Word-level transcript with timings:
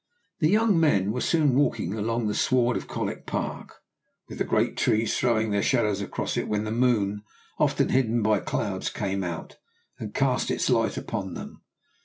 The 0.39 0.49
young 0.49 0.79
men 0.79 1.11
were 1.11 1.21
soon 1.21 1.53
walking 1.53 1.93
along 1.93 2.25
the 2.25 2.33
sward 2.33 2.75
of 2.75 2.87
Colwick 2.87 3.27
Park, 3.27 3.83
with 4.27 4.39
the 4.39 4.43
great 4.43 4.75
trees 4.75 5.15
throwing 5.15 5.51
their 5.51 5.61
shadows 5.61 6.01
across 6.01 6.37
it, 6.37 6.47
when 6.47 6.63
the 6.63 6.71
moon, 6.71 7.21
often 7.59 7.89
hidden 7.89 8.23
by 8.23 8.39
clouds, 8.39 8.89
came 8.89 9.23
out, 9.23 9.57
and 9.99 10.11
cast 10.15 10.49
its 10.49 10.71
light 10.71 10.97
upon 10.97 11.35
them. 11.35 11.61